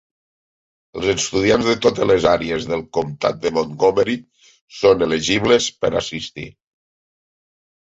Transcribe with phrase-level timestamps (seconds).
[1.01, 4.17] Els estudiants de totes les àrees del Comtat de Montgomery
[4.81, 6.49] són elegibles per assistir.